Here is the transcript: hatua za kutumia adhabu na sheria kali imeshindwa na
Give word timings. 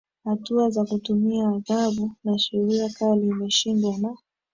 hatua 0.23 0.69
za 0.69 0.85
kutumia 0.85 1.49
adhabu 1.49 2.11
na 2.23 2.39
sheria 2.39 2.89
kali 2.89 3.27
imeshindwa 3.27 3.97
na 3.97 4.17